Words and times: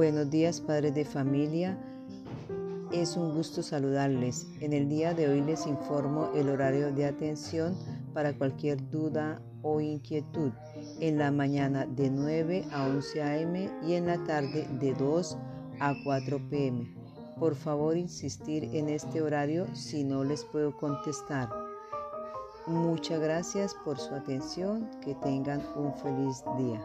Buenos 0.00 0.30
días 0.30 0.62
padres 0.62 0.94
de 0.94 1.04
familia. 1.04 1.78
Es 2.90 3.18
un 3.18 3.34
gusto 3.34 3.62
saludarles. 3.62 4.46
En 4.60 4.72
el 4.72 4.88
día 4.88 5.12
de 5.12 5.28
hoy 5.28 5.42
les 5.42 5.66
informo 5.66 6.30
el 6.34 6.48
horario 6.48 6.90
de 6.90 7.04
atención 7.04 7.76
para 8.14 8.32
cualquier 8.32 8.88
duda 8.88 9.42
o 9.60 9.78
inquietud. 9.78 10.52
En 11.00 11.18
la 11.18 11.30
mañana 11.30 11.84
de 11.84 12.08
9 12.08 12.64
a 12.72 12.86
11 12.86 13.22
a.m. 13.22 13.70
y 13.86 13.92
en 13.92 14.06
la 14.06 14.16
tarde 14.24 14.66
de 14.80 14.94
2 14.94 15.36
a 15.80 15.94
4 16.02 16.48
p.m. 16.48 16.90
Por 17.38 17.54
favor 17.54 17.94
insistir 17.94 18.74
en 18.74 18.88
este 18.88 19.20
horario 19.20 19.66
si 19.74 20.02
no 20.02 20.24
les 20.24 20.46
puedo 20.46 20.74
contestar. 20.78 21.50
Muchas 22.66 23.20
gracias 23.20 23.76
por 23.84 23.98
su 23.98 24.14
atención. 24.14 24.88
Que 25.02 25.14
tengan 25.16 25.62
un 25.76 25.92
feliz 25.92 26.42
día. 26.56 26.82